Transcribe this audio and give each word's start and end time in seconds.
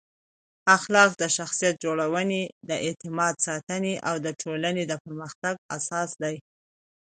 اخلاق 0.77 1.11
د 1.21 1.23
شخصیت 1.37 1.75
جوړونې، 1.83 2.41
د 2.69 2.71
اعتماد 2.85 3.35
ساتنې 3.47 3.95
او 4.09 4.15
د 4.25 4.27
ټولنې 4.41 4.83
د 4.87 4.93
پرمختګ 5.03 5.55
اساس 5.77 6.09
دی. 6.21 6.35